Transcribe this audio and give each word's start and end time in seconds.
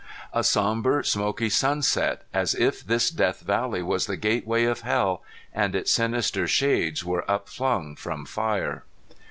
A 0.33 0.43
sombre 0.43 1.05
smoky 1.05 1.47
sunset, 1.51 2.23
as 2.33 2.55
if 2.55 2.83
this 2.83 3.11
Death 3.11 3.41
Valley 3.41 3.83
was 3.83 4.07
the 4.07 4.17
gateway 4.17 4.63
of 4.63 4.81
hell, 4.81 5.21
and 5.53 5.75
its 5.75 5.91
sinister 5.91 6.47
shades 6.47 7.05
were 7.05 7.23
upflung 7.29 7.95
from 7.95 8.25
fire. 8.25 8.83